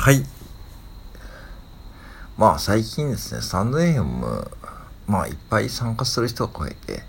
[0.00, 0.24] はい。
[2.36, 4.48] まあ最近ですね、スタンド FM、
[5.08, 7.02] まあいっぱい参加する人が増えて、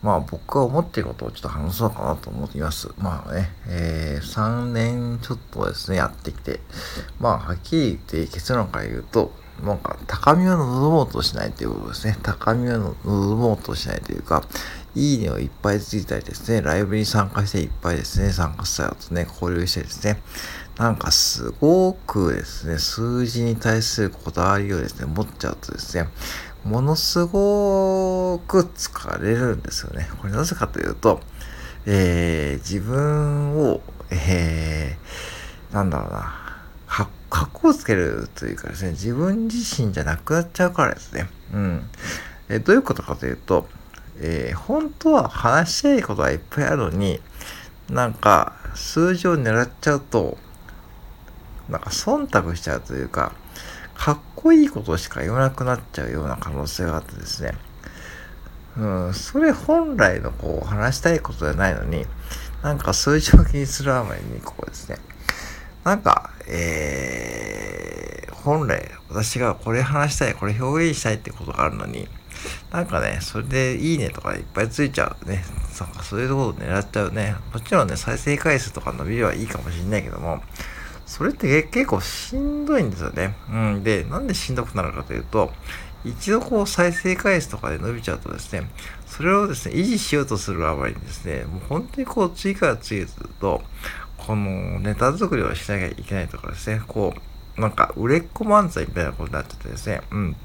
[0.00, 2.88] まあ僕が思っていることをちょっと話そうかなと思っています。
[2.98, 6.60] まあね、えー、3年ちょっとですね、やってきて、
[7.18, 9.32] まあはっきり言って結論から言うと、
[9.64, 12.16] なんか高みを望もうとしないということですね。
[12.22, 14.44] 高みを望もうとしないというか、
[14.94, 20.20] いいねをいっぱいついたりですね、ライブに参加していっぱいですね、参加したりとね、交流してですね、
[20.80, 26.08] なんかすごくですね、数字に対するこだわりをですね、持っちゃうとですね、
[26.64, 30.08] ものすごく疲れるんですよね。
[30.22, 31.20] これなぜかというと、
[31.84, 36.32] えー、自分を、えー、なんだろうな、
[36.86, 41.28] かっこをつけるというかですね、自分自身じゃなくなっちゃうからですね。
[41.52, 41.90] うん。
[42.48, 43.68] えどういうことかというと、
[44.18, 47.20] えー、本当は話したいことはいっぱいあるのに、
[47.90, 50.38] なんか、数字を狙っちゃうと、
[51.70, 53.32] なんか忖度しちゃうというか、
[53.94, 57.54] かっこいいことしか言わなくなっちゃうような可能性があってですね。
[58.76, 62.06] うん、それ本来のこう話したいことじゃないのに、
[62.62, 64.96] なんか数字を気にするあまりにこうですね、
[65.84, 72.08] なんか、えー、本来私がこれ話したい、これ表現したいってことがあるのに、
[72.70, 75.44] なんかね、それでいいねとかいっぱいついちゃうね。
[75.80, 77.34] なんかそういうところを狙っちゃうね。
[77.52, 80.42] もちろんね、再生回数とか伸びればいいかもしれないけども、
[81.10, 83.34] それって結構しんどいんですよね。
[83.50, 83.82] うん。
[83.82, 85.50] で、なんでしんどくなるかというと、
[86.04, 88.70] 一度こう再生回数とかで伸びちゃうとですね、
[89.06, 93.06] それをですね、維持しようとするあまりにですね、もう本当にこう次から次へ
[93.40, 93.60] と、
[94.18, 97.12] このネタ作りをしなきゃいけないとかですね、こ
[97.56, 100.36] う、なんか売れっ子漫才みたいなことになっちゃってですね、うん。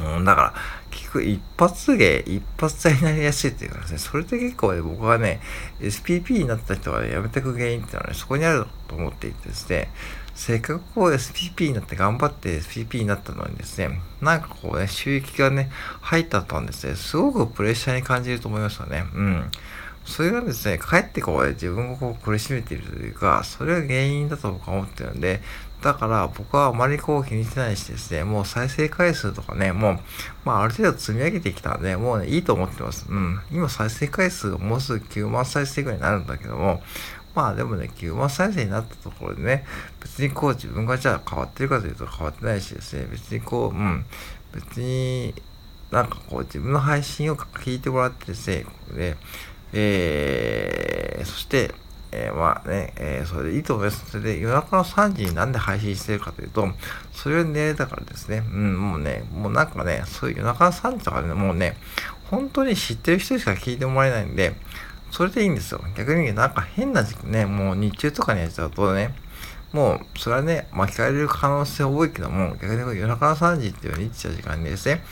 [0.00, 0.54] うん、だから、
[0.90, 5.40] 結局一発芸、一発芸になりやすいっていうかですね、それで結構ね、僕はね、
[5.80, 9.90] SPP になった人がね、辞めてく原因っていうのはね、そこにあると思っていてですね、
[10.34, 15.70] せっかくこう SPP になって頑張って SPP になったのにですね、なんかこうね、収益がね、
[16.02, 19.04] 入ったとんですね、すごくプレッシャーに感じると思いましたね。
[19.14, 19.50] うん。
[20.06, 25.42] それがですね、かえってこう、自分をこう苦しめているというか、それが原因だと僕は思ってるんで、
[25.82, 29.98] だから僕はあまりこう気にしてないしですね、もう再生回数とかね、もう、
[30.44, 33.06] まあある程度積み上げてきたんで、もうね、いいと思ってます。
[33.08, 33.40] うん。
[33.50, 36.82] 今再生回数がもうすぐ9万再生ぐらいになるんだけども、
[37.34, 39.66] まあでもね、9万再生になったところでね、
[40.00, 44.06] 別にこう自分がじゃあ変わってるかというと変わってないしですね、別にこう、うん、
[44.54, 45.34] 別に
[45.90, 48.64] なんかこう自分の配信を聞いてもらってですね、
[48.94, 49.16] で、
[49.72, 51.74] えー、そして、
[52.12, 54.10] えー、まあね、えー、それでいいと思います。
[54.10, 56.68] それで夜中の3時になんで配信してるかというと、
[57.12, 58.38] それを寝れたからですね。
[58.38, 61.76] うん、もうね、もうなんかね、そういう夜中の3時とかね、もうね、
[62.30, 64.54] 本当に知ってる人しか聞いてもらえないんで、
[65.10, 65.80] それでいいんですよ。
[65.96, 69.14] 逆になんか変な時期ね、もう日中とかにやっちゃうとね、
[69.72, 75.02] もう、それはね、巻き換えれる可能性多いけども、逆に夜中の3時っていうニッチな時間にですね、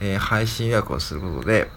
[0.00, 1.68] えー、配信予約をすることで、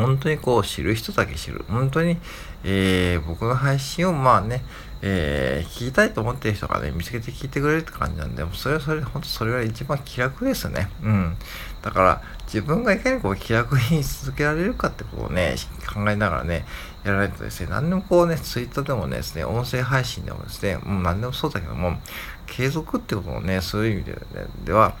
[0.00, 1.64] 本当にこう知る人だけ知る。
[1.68, 2.16] 本当に、
[2.64, 4.62] えー、僕の配信をまあね、
[5.02, 10.90] えー、聞きたいと思ってる人がね、見つけて聞いてくれるって感じなんで、それはそれで、本当それが一番気楽ですね。
[11.02, 11.36] うん。
[11.82, 15.54] だから、自分がいかにこう気楽に続けられるかってことをね、
[15.92, 16.66] 考えながらね、
[17.04, 21.98] やらないとですね、何でもこうね、ツイッターでもねですね、音声配信でもですね、もう何でもそうだけども、
[22.46, 24.18] 継続ってことをね、そういう意味で,、ね、
[24.64, 24.96] では、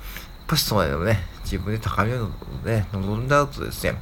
[0.50, 2.28] やっぱしそうでもね、自分で高みを
[2.64, 3.94] ね、望んだ後ですね、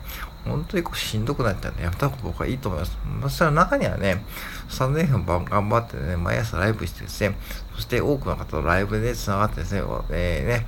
[0.46, 2.96] 本当にこうしんどくなっちゃうんで、やめた方が僕はいいと思います。
[3.22, 4.24] そしたら中にはね、
[4.70, 7.36] 3年分頑張ってね、毎朝ライブしてですね、
[7.74, 10.66] そして多くの方とライブで繋がってですね、えー、ね、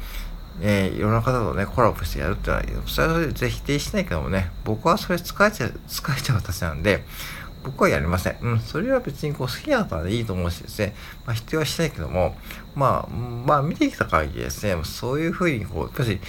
[0.60, 7.04] えー、いろんな方とね、コラボしてやるってのは、それはそれで否定しないけどもね、僕はそれ使えちゃう、使えちゃう私なんで、
[7.64, 8.38] 僕はやりません。
[8.40, 10.94] うん、それは別にこう好きな方でいいと思うしですね、
[11.26, 12.34] まあ否定はしないけども、
[12.74, 16.20] まあ、まあ見てきた限りですね、そういうふうにこう、やっぱり、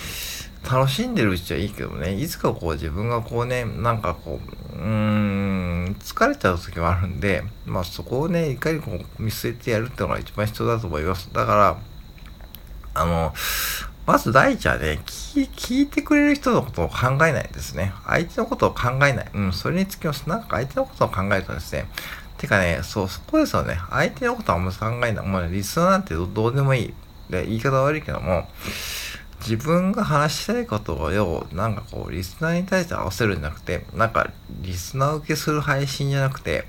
[0.70, 4.40] 楽しんでるうちはいいけどもね、いつかこう自分がこうね、なんかこ
[4.74, 11.30] う、うーん、疲れちゃう時もあるんで、まあそこをね、いかにこう見据えてやるっていうのが一番必要だと思います。
[11.34, 11.78] だから、
[12.94, 13.34] あの、
[14.06, 17.94] まず第一はね、聞いてくれる人のことを考えないですね。
[18.06, 19.32] 相手のことを考えない。
[19.34, 20.28] うん、それにつきます。
[20.28, 21.88] なんか相手のことを考えるとですね、
[22.38, 23.78] てかね、そう、そこですよね。
[23.92, 25.26] 相手のことはあんま考えない。
[25.26, 26.94] もうね、リスナーなんてどうでもいい。
[27.30, 28.48] で、言い方悪いけども、
[29.42, 36.66] 自分が話したいことを、なんかこう、リスナーに対して合わせるんじゃなくて、なんか、リスナー受けする配信じゃなくて、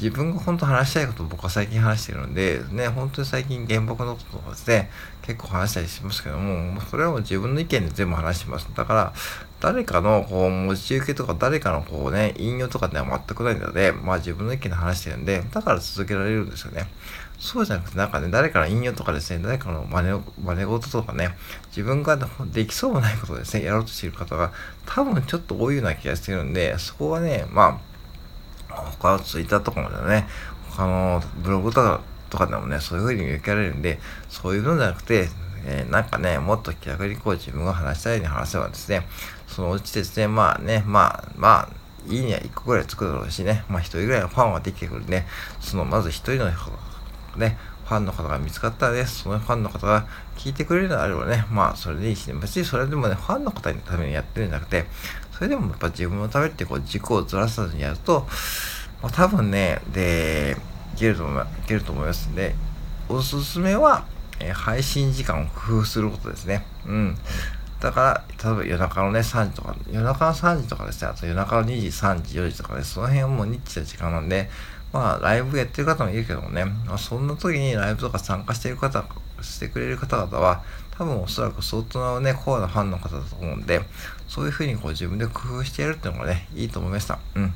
[0.00, 4.90] 自分が本当話したいことを僕は最近話してるんで、ね、本当に最近原爆のこととかですね、
[5.22, 8.68] 結構話したりしますけども、それはもう自分の意見で全部話してます。
[8.74, 9.12] だから、
[9.60, 16.86] 誰かのこう持ち受けとか誰かのこうね、引用とかでは全くないので、まあ自分の意見で話してるんで、だから続けられるんですよね。
[17.40, 21.36] そうじゃなくて、なんかね、誰かの引用とかですね、誰かの真似真似事とかね、
[21.68, 22.16] 自分が
[22.52, 24.52] できそうもないことですね、やろうとしている方が
[24.86, 27.97] 多分ちょっと多いような気がしてるんで、そこはね、まあ、
[28.68, 30.26] 他のツイッターとかもね、
[30.70, 32.00] 他のブログとか
[32.30, 33.98] とかでもね、そういうふうに受けられるんで、
[34.28, 35.28] そういうのじゃなくて、
[35.66, 39.06] えー、なんかね、もっと気楽にこう自分が話したいように話せばですね、
[39.46, 41.68] そのうちですね、まあね、まあ、まあ、
[42.08, 45.24] いいには1個ぐらいつくだろうしね、まあ1人ぐらいのファンはできてくるんで、
[45.60, 46.46] そのまず1人の
[47.36, 50.06] ね、ファンの方が見つかったらね、そのファンの方が
[50.36, 54.84] 聞いてくれるのであればね、まあそれでいいしね、別にそれでもね、ファンの方のためにやってるんじゃなくて、
[55.32, 58.26] それでもやっぱ自分のためってこう軸をずらさずにやると、
[59.02, 60.56] まあ、多分ね、で、
[60.96, 62.54] いけると思いけると思いますんで、
[63.08, 64.04] おすすめは、
[64.40, 66.66] えー、配信時間を工夫することですね。
[66.86, 67.16] うん。
[67.80, 74.50] だから、例えば夜中のね、3時とか、夜中の3時とかですね、あと夜中の2時、3時、4時とかね、その辺はもうニッチな時間なんで、
[74.92, 79.04] まあ、ライブやってる方もいるけどもね、まあ、そんな時にライブとか参加してる方、
[79.42, 80.62] してくれる方々は、
[80.98, 83.82] 多分おそらく相当なね、コアなファンの方だと思うんで、
[84.26, 87.18] そういう風にこう自分で工夫してやるっていうのがね、いいと思いました。
[87.34, 87.54] うん。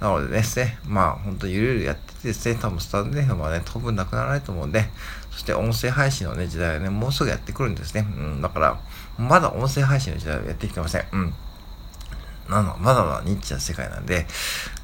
[0.00, 4.84] なのでですね、まあ本当ゆるゆるやっててですね、多分スタンド FM はね、当分なくならないと思うんで、
[5.30, 8.06] そして音声配信のね、時代はね、もうすぐやってくるんですね。
[8.16, 8.80] うん、だから、
[9.18, 11.04] まだ音声配信の時代はやってきてません。
[11.12, 11.34] うん。
[12.50, 14.26] なの、まだまだニッチな世界なんで、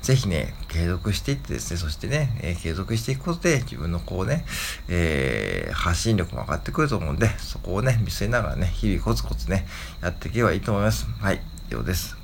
[0.03, 4.45] ぜひね、継続していってですね、そしてね、えー、継続していくことで自分のこうね、
[4.89, 9.67] えー、発信力も上がってくると思うんで、そこをね、見据えながらね、日々コツコツね、
[10.01, 11.07] やっていけばいいと思います。
[11.21, 12.16] はい、以上です。